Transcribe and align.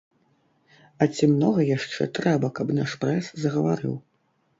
А 1.05 1.07
ці 1.15 1.27
многа 1.33 1.65
яшчэ 1.75 2.07
трэба, 2.19 2.47
каб 2.61 2.73
наш 2.79 2.95
прэс 3.05 3.29
загаварыў? 3.43 3.95